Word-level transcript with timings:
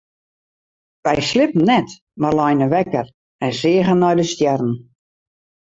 Wy 1.05 1.15
sliepten 1.29 1.65
net 1.69 1.89
mar 2.21 2.35
leine 2.39 2.67
wekker 2.73 3.07
en 3.45 3.51
seagen 3.59 3.99
nei 4.01 4.15
de 4.19 4.25
stjerren. 4.31 4.73